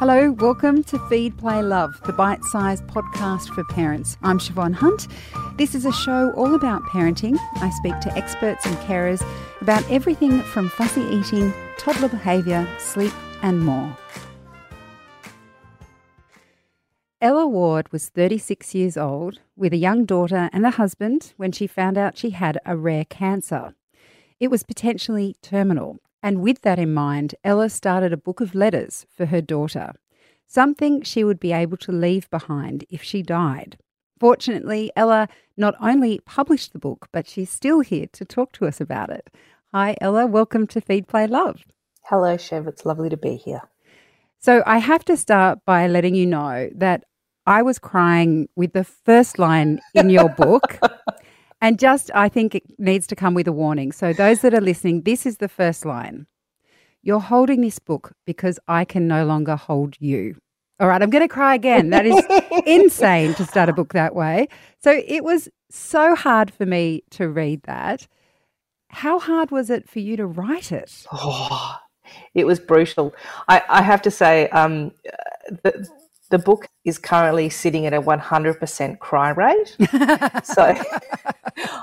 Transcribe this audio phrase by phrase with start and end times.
[0.00, 4.16] Hello, welcome to Feed, Play, Love, the bite sized podcast for parents.
[4.22, 5.08] I'm Siobhan Hunt.
[5.58, 7.36] This is a show all about parenting.
[7.56, 9.22] I speak to experts and carers
[9.60, 13.94] about everything from fussy eating, toddler behaviour, sleep, and more.
[17.20, 21.66] Ella Ward was 36 years old with a young daughter and a husband when she
[21.66, 23.74] found out she had a rare cancer.
[24.40, 29.06] It was potentially terminal and with that in mind, Ella started a book of letters
[29.16, 29.92] for her daughter,
[30.46, 33.78] something she would be able to leave behind if she died.
[34.18, 38.80] Fortunately, Ella not only published the book, but she's still here to talk to us
[38.80, 39.30] about it.
[39.72, 40.26] Hi, Ella.
[40.26, 41.64] Welcome to Feed Play Love.
[42.02, 42.66] Hello, Chev.
[42.66, 43.62] It's lovely to be here.
[44.38, 47.04] So, I have to start by letting you know that
[47.46, 50.78] I was crying with the first line in your book.
[51.60, 53.92] And just, I think it needs to come with a warning.
[53.92, 56.26] So, those that are listening, this is the first line
[57.02, 60.36] You're holding this book because I can no longer hold you.
[60.78, 61.90] All right, I'm going to cry again.
[61.90, 62.24] That is
[62.66, 64.48] insane to start a book that way.
[64.82, 68.06] So, it was so hard for me to read that.
[68.88, 71.06] How hard was it for you to write it?
[71.12, 71.76] Oh,
[72.34, 73.14] it was brutal.
[73.48, 74.92] I, I have to say, um,
[75.62, 75.88] the,
[76.30, 79.76] the book is currently sitting at a 100% cry rate.
[80.44, 80.74] so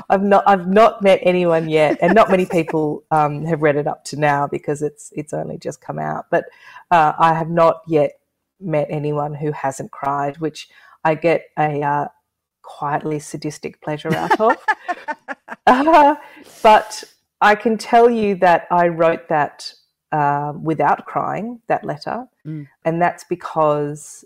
[0.09, 3.87] I've not I've not met anyone yet, and not many people um, have read it
[3.87, 6.25] up to now because it's it's only just come out.
[6.31, 6.45] But
[6.91, 8.13] uh, I have not yet
[8.59, 10.69] met anyone who hasn't cried, which
[11.03, 12.07] I get a uh,
[12.61, 14.55] quietly sadistic pleasure out of.
[15.67, 16.15] uh,
[16.63, 17.03] but
[17.41, 19.73] I can tell you that I wrote that
[20.11, 22.25] uh, without crying, that letter.
[22.45, 22.67] Mm.
[22.85, 24.25] And that's because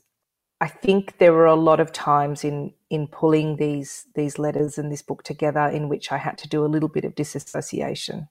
[0.62, 4.92] I think there were a lot of times in in pulling these these letters and
[4.92, 8.30] this book together in which I had to do a little bit of disassociation.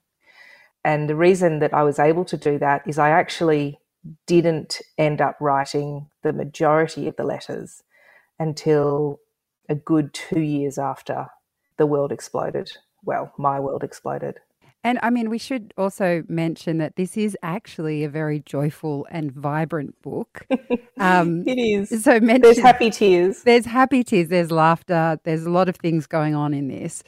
[0.83, 3.79] And the reason that I was able to do that is I actually
[4.25, 7.83] didn't end up writing the majority of the letters
[8.39, 9.19] until
[9.69, 11.27] a good 2 years after
[11.77, 12.71] the world exploded.
[13.03, 14.39] Well, my world exploded.
[14.83, 19.31] And I mean, we should also mention that this is actually a very joyful and
[19.31, 20.45] vibrant book.
[20.97, 22.03] Um, it is.
[22.03, 23.41] So mention, there's happy tears.
[23.41, 24.27] There's happy tears.
[24.27, 25.19] There's laughter.
[25.23, 27.01] There's a lot of things going on in this,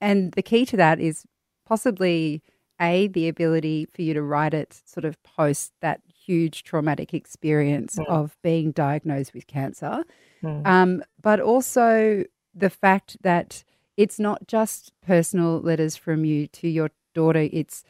[0.00, 1.24] and the key to that is
[1.64, 2.42] possibly
[2.80, 7.96] a the ability for you to write it sort of post that huge traumatic experience
[7.96, 8.08] mm.
[8.08, 10.02] of being diagnosed with cancer,
[10.42, 10.66] mm.
[10.66, 13.62] um, but also the fact that
[13.96, 17.82] it's not just personal letters from you to your daughter, it's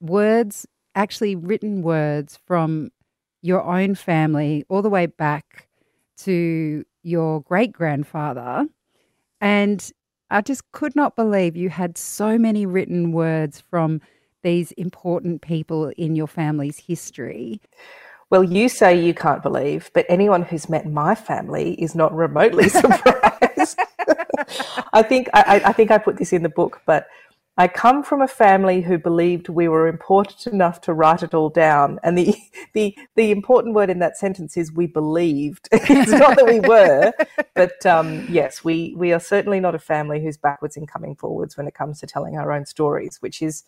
[0.00, 0.66] words,
[0.96, 2.90] actually written words from
[3.42, 5.68] your own family all the way back
[6.16, 8.66] to your great grandfather.
[9.40, 9.88] And
[10.30, 14.00] I just could not believe you had so many written words from
[14.42, 17.60] these important people in your family's history.
[18.30, 22.68] Well, you say you can't believe, but anyone who's met my family is not remotely
[22.80, 23.78] surprised.
[24.92, 27.06] I think I, I, think I put this in the book, but
[27.58, 31.48] I come from a family who believed we were important enough to write it all
[31.48, 31.98] down.
[32.02, 32.34] And the,
[32.74, 35.68] the, the important word in that sentence is we believed.
[35.72, 37.12] it's not that we were,
[37.54, 41.56] but um, yes, we, we are certainly not a family who's backwards in coming forwards
[41.56, 43.64] when it comes to telling our own stories, which is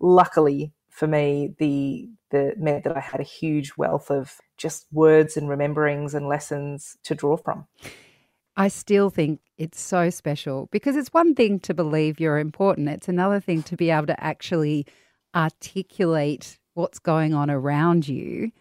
[0.00, 5.36] luckily for me the, the meant that I had a huge wealth of just words
[5.36, 7.66] and rememberings and lessons to draw from.
[8.56, 13.08] I still think it's so special because it's one thing to believe you're important, it's
[13.08, 14.86] another thing to be able to actually
[15.34, 18.52] articulate what's going on around you.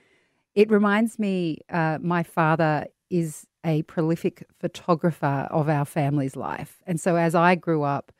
[0.53, 6.77] It reminds me, uh, my father is a prolific photographer of our family's life.
[6.85, 8.11] And so as I grew up,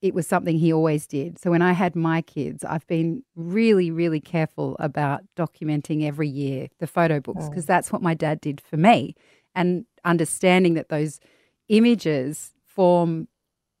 [0.00, 1.38] it was something he always did.
[1.38, 6.68] So when I had my kids, I've been really, really careful about documenting every year
[6.80, 7.68] the photo books because oh.
[7.68, 9.14] that's what my dad did for me
[9.54, 11.20] and understanding that those
[11.68, 13.28] images form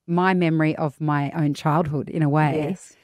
[0.06, 2.68] my memory of my own childhood in a way.
[2.70, 2.94] Yes.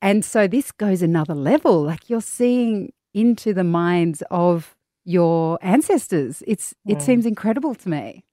[0.00, 1.82] And so this goes another level.
[1.82, 6.42] Like you're seeing into the minds of your ancestors.
[6.46, 6.92] It's mm.
[6.92, 8.24] it seems incredible to me.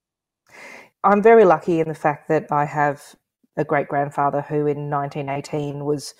[1.04, 3.16] I'm very lucky in the fact that I have
[3.58, 6.14] a great grandfather who in 1918 was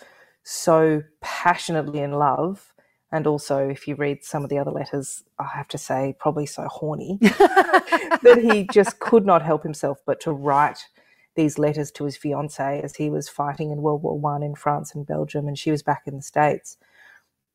[0.44, 2.74] so passionately in love
[3.16, 6.46] and also if you read some of the other letters i have to say probably
[6.46, 10.88] so horny that he just could not help himself but to write
[11.36, 14.96] these letters to his fiancee as he was fighting in world war one in france
[14.96, 16.78] and belgium and she was back in the states.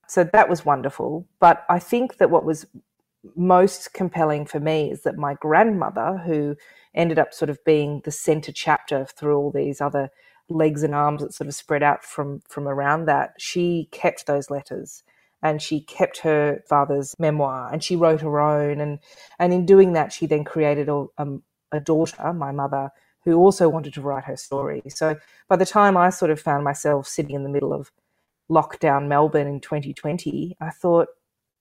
[0.06, 1.26] So that was wonderful.
[1.40, 2.66] But i think that what was
[3.36, 6.56] most compelling for me is that my grandmother who
[6.94, 10.10] ended up sort of being the center chapter through all these other
[10.48, 14.50] legs and arms that sort of spread out from from around that she kept those
[14.50, 15.02] letters
[15.42, 18.98] and she kept her father's memoir and she wrote her own and
[19.38, 21.42] and in doing that she then created a, um,
[21.72, 22.90] a daughter my mother
[23.24, 24.82] who also wanted to write her story.
[24.88, 25.16] So
[25.48, 27.90] by the time i sort of found myself sitting in the middle of
[28.50, 31.06] lockdown melbourne in 2020 i thought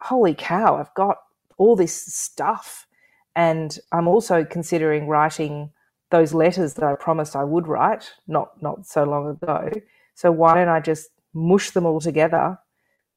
[0.01, 1.17] holy cow i've got
[1.57, 2.87] all this stuff.
[3.35, 5.71] And i'm also considering writing
[6.11, 9.71] those letters that i promised i would write not not so long ago.
[10.15, 12.57] So why don't i just mush them all together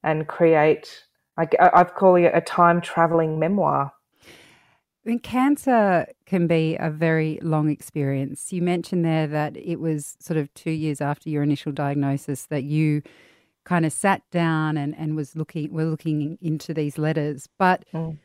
[0.03, 1.05] and create.
[1.37, 3.93] I, I've called it a time traveling memoir.
[5.05, 8.53] And cancer can be a very long experience.
[8.53, 12.63] You mentioned there that it was sort of two years after your initial diagnosis that
[12.63, 13.03] you
[13.65, 17.49] kind of sat down and, and was looking were looking into these letters.
[17.59, 18.17] But mm.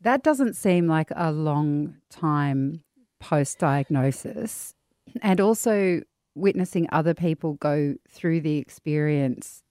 [0.00, 2.82] that doesn't seem like a long time
[3.20, 4.74] post diagnosis.
[5.20, 6.00] And also
[6.34, 9.61] witnessing other people go through the experience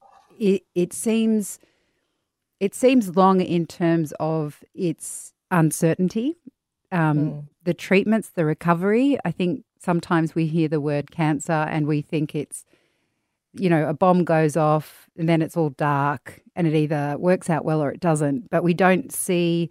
[0.42, 1.60] it, it seems
[2.60, 6.38] it seems long in terms of its uncertainty,
[6.92, 7.48] um, mm.
[7.64, 9.18] the treatments, the recovery.
[9.24, 12.66] I think sometimes we hear the word cancer and we think it's,
[13.54, 17.50] you know, a bomb goes off and then it's all dark and it either works
[17.50, 18.50] out well or it doesn't.
[18.50, 19.70] But we don't see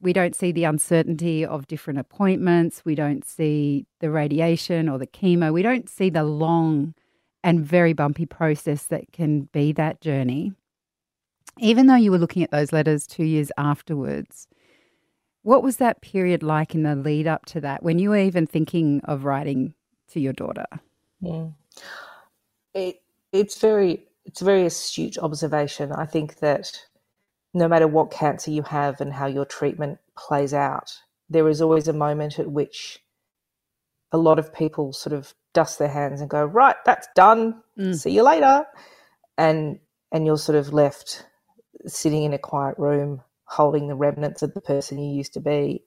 [0.00, 2.84] we don't see the uncertainty of different appointments.
[2.84, 5.52] We don't see the radiation or the chemo.
[5.52, 6.94] We don't see the long
[7.42, 10.52] and very bumpy process that can be that journey.
[11.58, 14.46] Even though you were looking at those letters two years afterwards,
[15.42, 18.46] what was that period like in the lead up to that when you were even
[18.46, 19.74] thinking of writing
[20.08, 20.66] to your daughter?
[21.22, 21.54] Mm.
[22.74, 23.02] It,
[23.32, 25.90] it's very it's a very astute observation.
[25.90, 26.78] I think that
[27.54, 30.94] no matter what cancer you have and how your treatment plays out,
[31.30, 33.02] there is always a moment at which
[34.12, 37.62] a lot of people sort of dust their hands and go, right, that's done.
[37.78, 37.96] Mm.
[37.96, 38.64] See you later.
[39.36, 39.78] And
[40.12, 41.24] and you're sort of left
[41.86, 45.82] sitting in a quiet room holding the remnants of the person you used to be.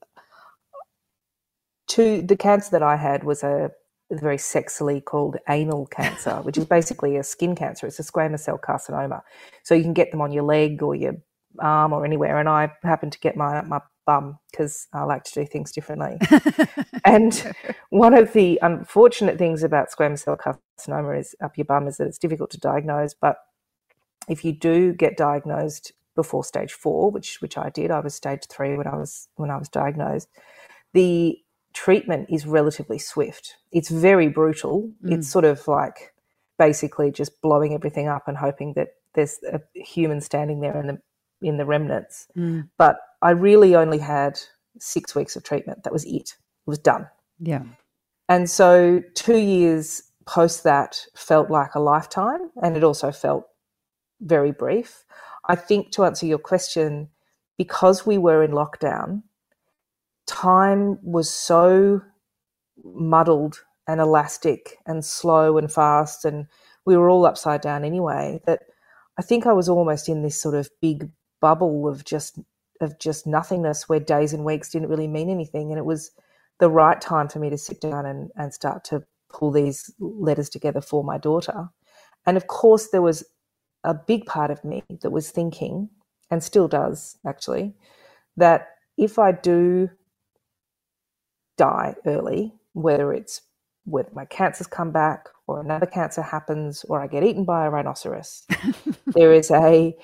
[1.89, 3.71] To the cancer that I had was a
[4.11, 7.87] very sexily called anal cancer, which is basically a skin cancer.
[7.87, 9.21] It's a squamous cell carcinoma.
[9.63, 11.15] So you can get them on your leg or your
[11.59, 12.39] arm or anywhere.
[12.39, 16.17] And I happened to get my my bum because I like to do things differently.
[17.05, 17.53] and
[17.89, 22.07] one of the unfortunate things about squamous cell carcinoma is up your bum is that
[22.07, 23.13] it's difficult to diagnose.
[23.13, 23.37] But
[24.27, 28.45] if you do get diagnosed before stage four, which which I did, I was stage
[28.49, 30.27] three when I was when I was diagnosed.
[30.93, 31.37] The
[31.73, 33.55] treatment is relatively swift.
[33.71, 34.91] It's very brutal.
[35.03, 35.13] Mm.
[35.13, 36.13] It's sort of like
[36.59, 41.01] basically just blowing everything up and hoping that there's a human standing there in the
[41.41, 42.27] in the remnants.
[42.37, 42.69] Mm.
[42.77, 44.39] But I really only had
[44.79, 45.83] six weeks of treatment.
[45.83, 46.13] That was it.
[46.13, 47.07] It was done.
[47.39, 47.63] Yeah.
[48.29, 53.45] And so two years post that felt like a lifetime and it also felt
[54.21, 55.03] very brief.
[55.49, 57.09] I think to answer your question,
[57.57, 59.23] because we were in lockdown,
[60.27, 62.01] time was so
[62.83, 66.47] muddled and elastic and slow and fast and
[66.85, 68.61] we were all upside down anyway that
[69.17, 71.09] I think I was almost in this sort of big
[71.41, 72.39] bubble of just
[72.81, 75.71] of just nothingness where days and weeks didn't really mean anything.
[75.71, 76.11] And it was
[76.59, 80.49] the right time for me to sit down and, and start to pull these letters
[80.49, 81.69] together for my daughter.
[82.25, 83.23] And of course there was
[83.83, 85.89] a big part of me that was thinking
[86.31, 87.73] and still does actually
[88.37, 89.89] that if i do
[91.57, 93.41] die early whether it's
[93.85, 97.69] whether my cancers come back or another cancer happens or i get eaten by a
[97.69, 98.45] rhinoceros
[99.07, 99.95] there is a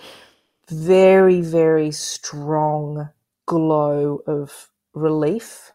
[0.70, 3.10] very, very strong
[3.46, 5.72] glow of relief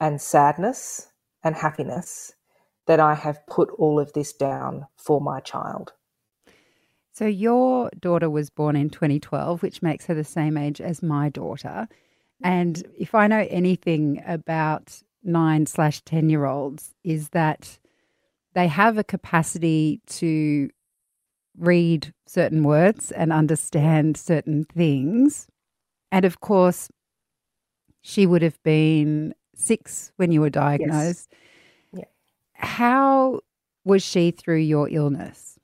[0.00, 1.08] and sadness
[1.42, 2.32] and happiness
[2.86, 5.92] that I have put all of this down for my child.
[7.12, 11.28] So, your daughter was born in 2012, which makes her the same age as my
[11.28, 11.88] daughter.
[12.42, 17.78] And if I know anything about nine slash 10 year olds, is that
[18.54, 20.70] they have a capacity to
[21.58, 25.46] read certain words and understand certain things.
[26.10, 26.88] And of course,
[28.02, 31.28] she would have been six when you were diagnosed.
[31.30, 31.38] Yes.
[31.92, 32.04] Yeah.
[32.54, 33.40] How
[33.84, 35.58] was she through your illness?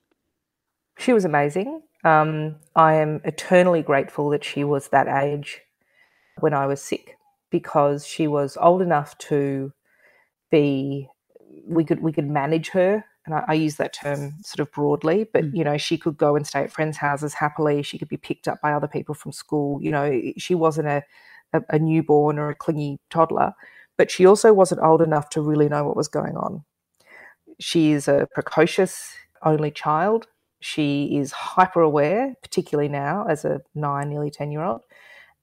[0.97, 1.81] She was amazing.
[2.03, 5.61] Um, I am eternally grateful that she was that age
[6.39, 7.17] when I was sick
[7.49, 9.73] because she was old enough to
[10.49, 11.09] be
[11.67, 15.25] we could we could manage her and I, I, use that term sort of broadly,
[15.31, 15.55] but mm.
[15.55, 17.83] you know, she could go and stay at friends' houses happily.
[17.83, 19.81] She could be picked up by other people from school.
[19.81, 21.03] You know, she wasn't a,
[21.53, 23.53] a, a newborn or a clingy toddler,
[23.97, 26.63] but she also wasn't old enough to really know what was going on.
[27.59, 30.27] She is a precocious only child.
[30.59, 34.81] She is hyper aware, particularly now as a nine, nearly 10 year old.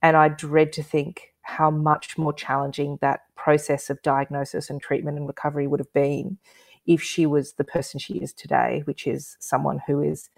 [0.02, 5.16] And I dread to think how much more challenging that process of diagnosis and treatment
[5.16, 6.38] and recovery would have been
[6.88, 10.30] if she was the person she is today, which is someone who is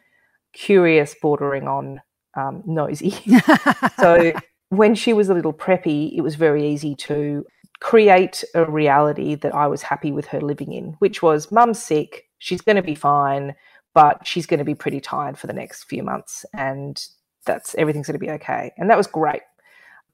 [0.52, 2.02] curious, bordering on
[2.34, 3.14] um, nosy.
[4.00, 4.32] so
[4.68, 7.46] when she was a little preppy, it was very easy to
[7.78, 12.28] create a reality that I was happy with her living in, which was mum's sick,
[12.38, 13.54] she's going to be fine,
[13.94, 17.06] but she's going to be pretty tired for the next few months and
[17.46, 18.72] that's everything's going to be okay.
[18.76, 19.42] And that was great.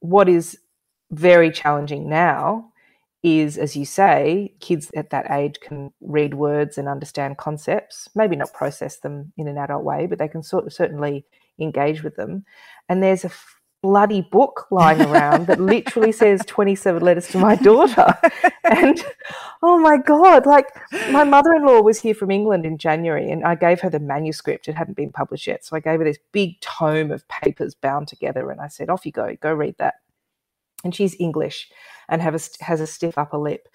[0.01, 0.57] What is
[1.11, 2.73] very challenging now
[3.27, 8.37] is, as you say, kids at that age can read words and understand concepts, maybe
[8.37, 11.27] not process them in an adult way, but they can sort of certainly
[11.59, 12.45] engage with them.
[12.89, 13.33] And there's a
[13.83, 18.17] bloody book lying around that literally says 27 letters to my daughter.
[18.65, 19.05] and
[19.61, 20.67] oh my God, like
[21.11, 23.99] my mother in law was here from England in January and I gave her the
[23.99, 24.69] manuscript.
[24.69, 25.65] It hadn't been published yet.
[25.65, 29.05] So I gave her this big tome of papers bound together and I said, off
[29.05, 29.95] you go, go read that.
[30.85, 31.69] And she's English
[32.09, 33.69] and have a, has a stiff upper lip.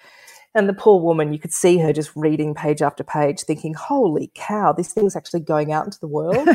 [0.53, 4.31] And the poor woman, you could see her just reading page after page, thinking, holy
[4.35, 6.50] cow, this thing's actually going out into the world.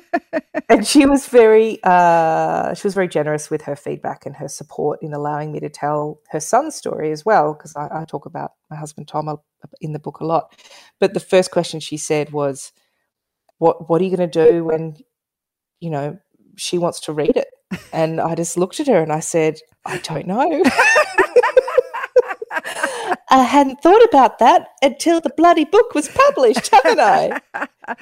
[0.68, 5.00] and she was very uh, she was very generous with her feedback and her support
[5.02, 8.52] in allowing me to tell her son's story as well, because I, I, talk about
[8.70, 9.36] my husband Tom
[9.80, 10.56] in the book a lot.
[11.00, 12.70] But the first question she said was,
[13.58, 14.96] What what are you gonna do when,
[15.80, 16.18] you know,
[16.56, 17.48] she wants to read it?
[17.92, 20.62] And I just looked at her and I said, I don't know.
[23.34, 27.40] I hadn't thought about that until the bloody book was published, haven't I?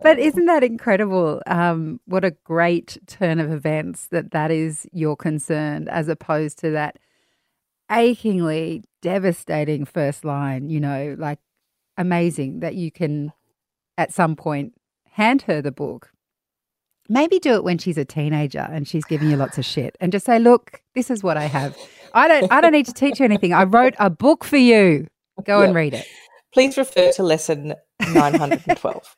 [0.00, 1.42] but isn't that incredible?
[1.48, 6.70] Um, what a great turn of events that that is your concern, as opposed to
[6.70, 7.00] that
[7.90, 10.70] achingly devastating first line.
[10.70, 11.40] You know, like
[11.96, 13.32] amazing that you can
[13.98, 14.74] at some point
[15.10, 16.12] hand her the book.
[17.08, 20.12] Maybe do it when she's a teenager and she's giving you lots of shit, and
[20.12, 21.76] just say, "Look, this is what I have."
[22.14, 23.52] I don't I don't need to teach you anything.
[23.52, 25.06] I wrote a book for you.
[25.44, 26.06] Go and read it.
[26.52, 29.16] Please refer to lesson 912.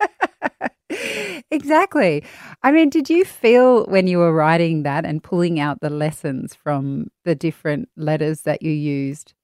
[1.50, 2.22] exactly.
[2.62, 6.54] I mean, did you feel when you were writing that and pulling out the lessons
[6.54, 9.34] from the different letters that you used?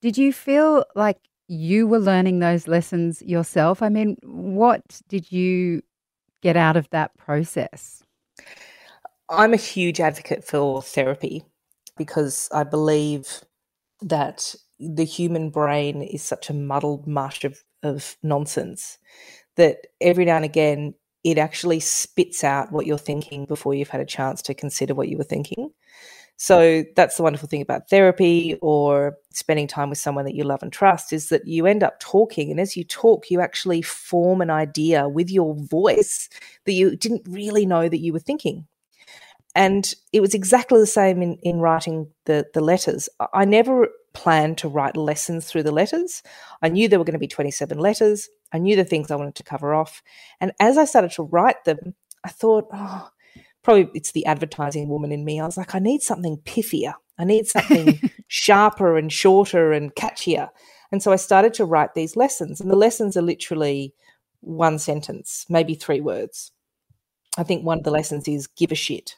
[0.00, 3.82] Did you feel like you were learning those lessons yourself?
[3.82, 5.82] I mean, what did you
[6.42, 8.02] get out of that process?
[9.28, 11.44] I'm a huge advocate for therapy
[11.96, 13.42] because I believe
[14.02, 18.98] that the human brain is such a muddled mush of, of nonsense
[19.56, 24.00] that every now and again it actually spits out what you're thinking before you've had
[24.00, 25.70] a chance to consider what you were thinking.
[26.36, 30.62] So that's the wonderful thing about therapy or spending time with someone that you love
[30.62, 32.50] and trust is that you end up talking.
[32.50, 36.28] And as you talk, you actually form an idea with your voice
[36.66, 38.66] that you didn't really know that you were thinking
[39.54, 43.08] and it was exactly the same in, in writing the, the letters.
[43.32, 46.22] I never planned to write lessons through the letters.
[46.62, 48.28] I knew there were going to be 27 letters.
[48.52, 50.02] I knew the things I wanted to cover off.
[50.40, 51.94] And as I started to write them,
[52.24, 53.10] I thought, oh,
[53.62, 55.40] probably it's the advertising woman in me.
[55.40, 56.94] I was like, I need something piffier.
[57.18, 60.48] I need something sharper and shorter and catchier.
[60.90, 62.60] And so I started to write these lessons.
[62.60, 63.94] And the lessons are literally
[64.40, 66.52] one sentence, maybe three words.
[67.36, 69.16] I think one of the lessons is give a shit.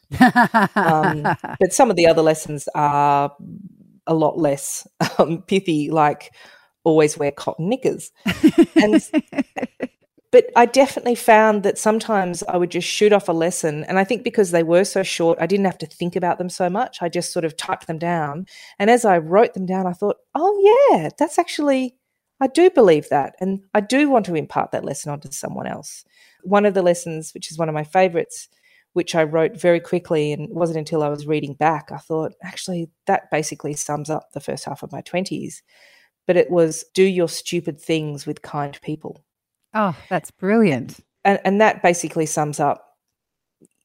[0.75, 1.23] um,
[1.61, 3.33] but some of the other lessons are
[4.07, 4.87] a lot less
[5.19, 6.33] um, pithy, like
[6.85, 8.13] always wear cotton knickers.
[8.77, 9.03] And
[10.31, 14.05] but I definitely found that sometimes I would just shoot off a lesson, and I
[14.05, 16.99] think because they were so short, I didn't have to think about them so much.
[17.03, 18.47] I just sort of typed them down,
[18.79, 21.97] and as I wrote them down, I thought, "Oh yeah, that's actually."
[22.39, 26.05] I do believe that, and I do want to impart that lesson onto someone else
[26.47, 28.49] one of the lessons, which is one of my favorites,
[28.93, 32.33] which I wrote very quickly, and it wasn't until I was reading back, I thought,
[32.43, 35.57] actually, that basically sums up the first half of my 20s.
[36.27, 39.25] But it was do your stupid things with kind people.
[39.75, 40.99] Oh, that's brilliant.
[41.25, 42.86] And, and that basically sums up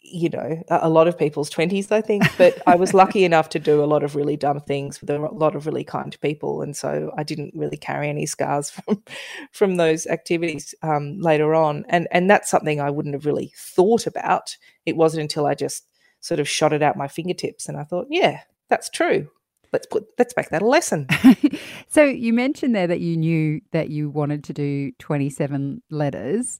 [0.01, 2.23] you know, a lot of people's 20s, I think.
[2.37, 5.19] But I was lucky enough to do a lot of really dumb things with a
[5.19, 6.61] lot of really kind people.
[6.61, 9.03] And so I didn't really carry any scars from,
[9.51, 11.85] from those activities um, later on.
[11.89, 14.57] And, and that's something I wouldn't have really thought about.
[14.85, 15.85] It wasn't until I just
[16.19, 19.29] sort of shot it out my fingertips and I thought, yeah, that's true.
[19.73, 21.07] Let's put let's make that a lesson.
[21.87, 26.59] so you mentioned there that you knew that you wanted to do 27 letters.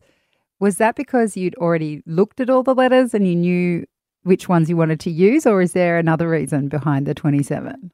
[0.62, 3.86] Was that because you'd already looked at all the letters and you knew
[4.22, 7.92] which ones you wanted to use, or is there another reason behind the 27?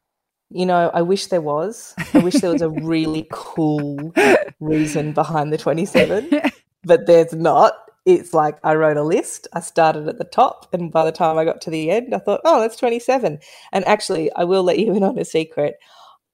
[0.50, 1.96] You know, I wish there was.
[2.14, 4.14] I wish there was a really cool
[4.60, 6.30] reason behind the 27.
[6.84, 7.74] but there's not.
[8.06, 9.48] It's like I wrote a list.
[9.54, 12.20] I started at the top, and by the time I got to the end, I
[12.20, 13.40] thought, oh, that's 27.
[13.72, 15.80] And actually, I will let you in on a secret.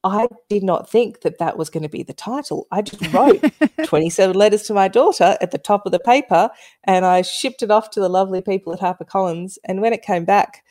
[0.03, 2.67] I did not think that that was going to be the title.
[2.71, 3.41] I just wrote
[3.85, 6.49] 27 letters to my daughter at the top of the paper
[6.83, 9.57] and I shipped it off to the lovely people at HarperCollins.
[9.65, 10.63] And when it came back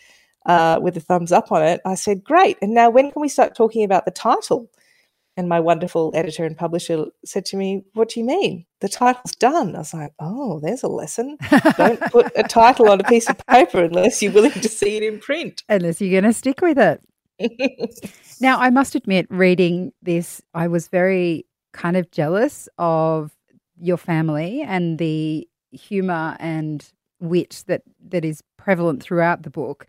[0.44, 2.58] uh, with a thumbs up on it, I said, Great.
[2.60, 4.70] And now when can we start talking about the title?
[5.34, 8.66] And my wonderful editor and publisher said to me, What do you mean?
[8.80, 9.74] The title's done.
[9.74, 11.38] I was like, Oh, there's a lesson.
[11.78, 15.02] Don't put a title on a piece of paper unless you're willing to see it
[15.02, 15.62] in print.
[15.70, 17.00] Unless you're going to stick with it.
[18.40, 23.32] now, I must admit, reading this, I was very kind of jealous of
[23.80, 26.86] your family and the humor and
[27.20, 29.86] wit that, that is prevalent throughout the book.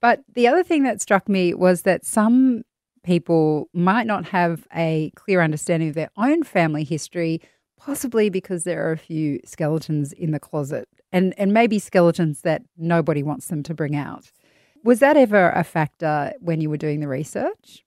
[0.00, 2.62] But the other thing that struck me was that some
[3.02, 7.40] people might not have a clear understanding of their own family history,
[7.78, 12.62] possibly because there are a few skeletons in the closet and, and maybe skeletons that
[12.76, 14.30] nobody wants them to bring out.
[14.86, 17.84] Was that ever a factor when you were doing the research?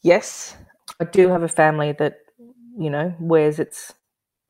[0.00, 0.56] Yes.
[1.00, 2.18] I do have a family that,
[2.78, 3.92] you know, wears its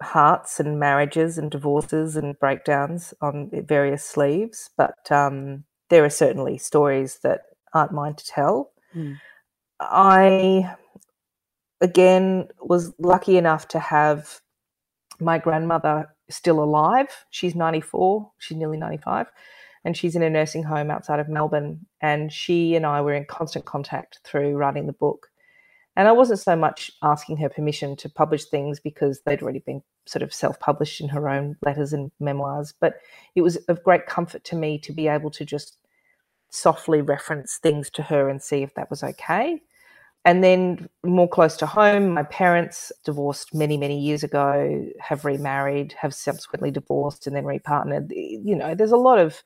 [0.03, 6.59] hearts and marriages and divorces and breakdowns on various sleeves, but um, there are certainly
[6.59, 8.73] stories that aren't mine to tell.
[8.95, 9.17] Mm.
[9.81, 10.77] I,
[11.81, 14.43] again, was lucky enough to have
[15.19, 17.25] my grandmother still alive.
[17.31, 19.29] She's 94, she's nearly 95
[19.87, 21.87] and she's in a nursing home outside of Melbourne.
[22.01, 25.29] And she and I were in constant contact through writing the book.
[25.95, 29.83] And I wasn't so much asking her permission to publish things because they'd already been
[30.05, 32.97] sort of self published in her own letters and memoirs, but
[33.37, 35.79] it was of great comfort to me to be able to just
[36.51, 39.63] softly reference things to her and see if that was okay.
[40.25, 45.95] And then more close to home, my parents divorced many, many years ago, have remarried,
[46.01, 48.11] have subsequently divorced and then repartnered.
[48.11, 49.45] You know, there's a lot of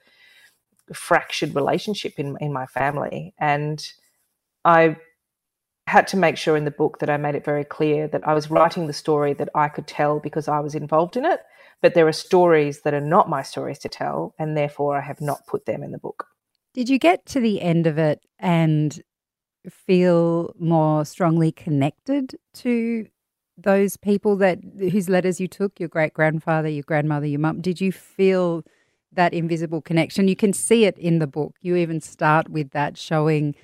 [0.94, 3.84] fractured relationship in in my family, and
[4.64, 4.96] I
[5.86, 8.32] had to make sure in the book that I made it very clear that I
[8.32, 11.40] was writing the story that I could tell because I was involved in it.
[11.82, 15.20] But there are stories that are not my stories to tell, and therefore I have
[15.20, 16.26] not put them in the book.
[16.74, 19.02] Did you get to the end of it and
[19.68, 23.06] feel more strongly connected to
[23.58, 27.60] those people that whose letters you took, your great grandfather, your grandmother, your mum?
[27.60, 28.62] Did you feel
[29.12, 30.28] that invisible connection.
[30.28, 31.54] You can see it in the book.
[31.60, 33.54] You even start with that showing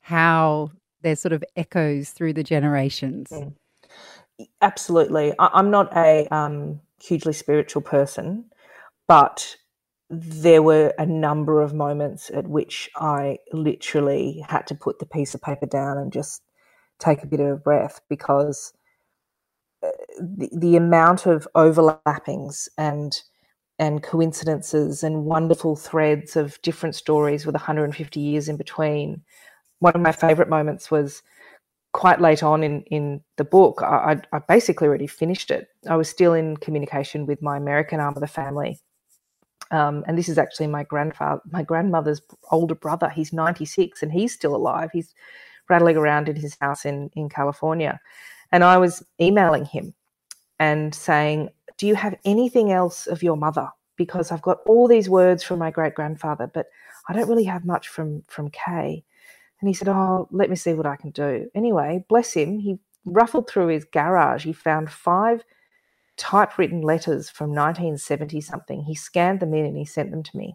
[0.00, 0.70] how
[1.02, 3.28] there's sort of echoes through the generations.
[3.30, 3.54] Mm.
[4.60, 5.32] Absolutely.
[5.38, 8.44] I, am not a um, hugely spiritual person,
[9.06, 9.56] but
[10.08, 15.34] there were a number of moments at which I literally had to put the piece
[15.34, 16.42] of paper down and just
[16.98, 18.72] take a bit of a breath because
[19.82, 19.88] uh,
[20.20, 23.22] the, the amount of overlappings and
[23.78, 29.22] and coincidences and wonderful threads of different stories with 150 years in between.
[29.80, 31.22] One of my favorite moments was
[31.92, 33.82] quite late on in, in the book.
[33.82, 35.68] I, I basically already finished it.
[35.88, 38.80] I was still in communication with my American arm of the family.
[39.70, 43.08] Um, and this is actually my grandfather, my grandmother's older brother.
[43.08, 44.90] He's 96 and he's still alive.
[44.92, 45.14] He's
[45.68, 48.00] rattling around in his house in, in California.
[48.52, 49.94] And I was emailing him
[50.58, 51.48] and saying,
[51.82, 53.68] do you have anything else of your mother?
[53.96, 56.66] Because I've got all these words from my great grandfather, but
[57.08, 59.02] I don't really have much from from Kay.
[59.60, 61.50] And he said, Oh, let me see what I can do.
[61.56, 64.44] Anyway, bless him, he ruffled through his garage.
[64.44, 65.42] He found five
[66.16, 68.84] typewritten letters from 1970 something.
[68.84, 70.54] He scanned them in and he sent them to me.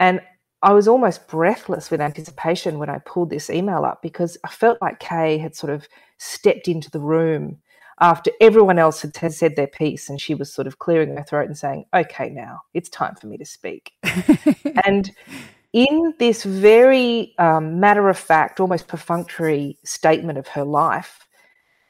[0.00, 0.20] And
[0.60, 4.82] I was almost breathless with anticipation when I pulled this email up because I felt
[4.82, 5.86] like Kay had sort of
[6.18, 7.58] stepped into the room
[8.00, 11.22] after everyone else had, had said their piece and she was sort of clearing her
[11.22, 13.92] throat and saying, okay, now it's time for me to speak.
[14.84, 15.12] and
[15.72, 21.26] in this very um, matter of fact, almost perfunctory statement of her life,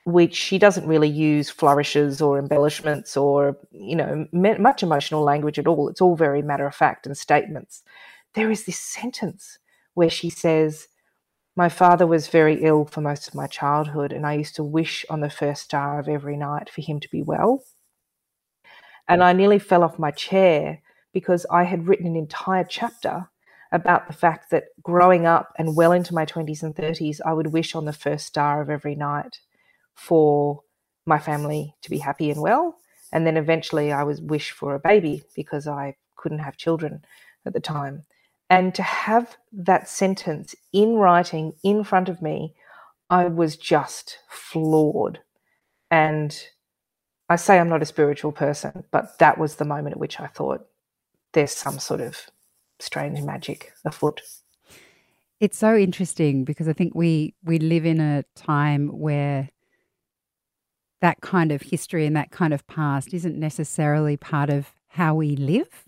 [0.04, 5.66] which she doesn't really use flourishes or embellishments or, you know, much emotional language at
[5.66, 5.88] all.
[5.88, 7.82] It's all very matter of fact and statements.
[8.34, 9.58] There is this sentence
[9.94, 10.86] where she says,
[11.56, 15.06] my father was very ill for most of my childhood, and I used to wish
[15.08, 17.64] on the first star of every night for him to be well.
[19.08, 20.82] And I nearly fell off my chair
[21.14, 23.30] because I had written an entire chapter
[23.72, 27.52] about the fact that growing up and well into my 20s and 30s, I would
[27.52, 29.38] wish on the first star of every night
[29.94, 30.60] for
[31.06, 32.76] my family to be happy and well.
[33.12, 37.04] And then eventually I would wish for a baby because I couldn't have children
[37.46, 38.02] at the time.
[38.48, 42.54] And to have that sentence in writing in front of me,
[43.10, 45.20] I was just floored.
[45.90, 46.38] And
[47.28, 50.26] I say I'm not a spiritual person, but that was the moment at which I
[50.26, 50.66] thought
[51.32, 52.26] there's some sort of
[52.78, 54.22] strange magic afoot.
[55.40, 59.50] It's so interesting because I think we we live in a time where
[61.02, 65.36] that kind of history and that kind of past isn't necessarily part of how we
[65.36, 65.85] live.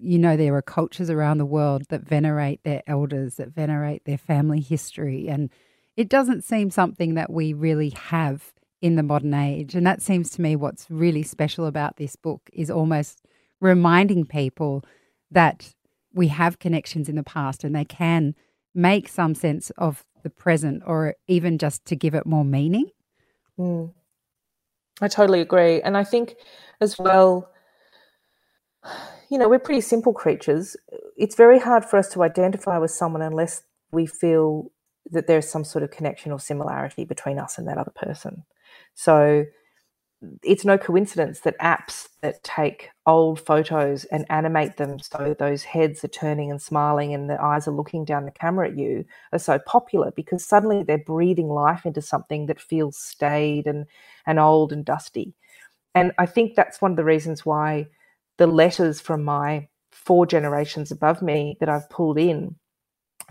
[0.00, 4.18] You know, there are cultures around the world that venerate their elders, that venerate their
[4.18, 5.28] family history.
[5.28, 5.50] And
[5.96, 9.74] it doesn't seem something that we really have in the modern age.
[9.74, 13.22] And that seems to me what's really special about this book is almost
[13.60, 14.84] reminding people
[15.30, 15.74] that
[16.12, 18.34] we have connections in the past and they can
[18.74, 22.86] make some sense of the present or even just to give it more meaning.
[23.58, 23.92] Mm.
[25.00, 25.80] I totally agree.
[25.82, 26.36] And I think
[26.80, 27.50] as well,
[29.30, 30.76] you know, we're pretty simple creatures.
[31.16, 33.62] It's very hard for us to identify with someone unless
[33.92, 34.70] we feel
[35.10, 38.44] that there's some sort of connection or similarity between us and that other person.
[38.94, 39.44] So
[40.42, 46.02] it's no coincidence that apps that take old photos and animate them so those heads
[46.02, 49.38] are turning and smiling and the eyes are looking down the camera at you are
[49.38, 53.86] so popular because suddenly they're breathing life into something that feels staid and,
[54.26, 55.34] and old and dusty.
[55.94, 57.86] And I think that's one of the reasons why
[58.38, 62.56] the letters from my four generations above me that I've pulled in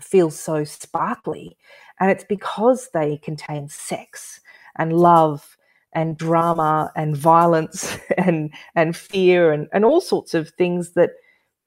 [0.00, 1.56] feel so sparkly.
[2.00, 4.40] And it's because they contain sex
[4.76, 5.56] and love
[5.92, 11.10] and drama and violence and and fear and, and all sorts of things that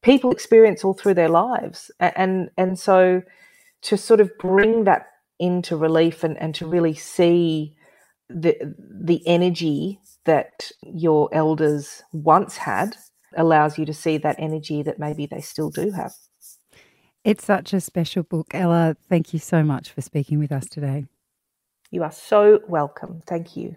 [0.03, 3.21] people experience all through their lives and and so
[3.81, 5.07] to sort of bring that
[5.39, 7.75] into relief and, and to really see
[8.29, 8.55] the
[9.03, 12.95] the energy that your elders once had
[13.35, 16.13] allows you to see that energy that maybe they still do have.
[17.23, 18.95] It's such a special book, Ella.
[19.07, 21.05] Thank you so much for speaking with us today.
[21.91, 23.21] You are so welcome.
[23.27, 23.75] Thank you.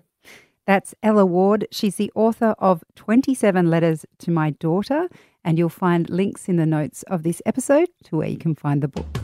[0.66, 1.66] That's Ella Ward.
[1.70, 5.08] She's the author of 27 Letters to My Daughter,
[5.44, 8.82] and you'll find links in the notes of this episode to where you can find
[8.82, 9.23] the book.